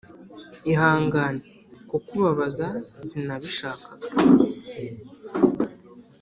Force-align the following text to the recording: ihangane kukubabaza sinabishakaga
ihangane 0.71 1.39
kukubabaza 1.89 2.67
sinabishakaga 3.05 3.89